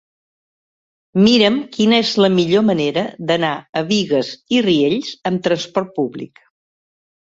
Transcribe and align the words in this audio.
Mira'm 1.25 1.59
quina 1.75 1.99
és 2.05 2.13
la 2.25 2.31
millor 2.37 2.65
manera 2.69 3.03
d'anar 3.33 3.53
a 3.83 3.87
Bigues 3.93 4.33
i 4.57 4.65
Riells 4.69 5.13
amb 5.33 5.45
trasport 5.49 5.97
públic. 6.01 6.43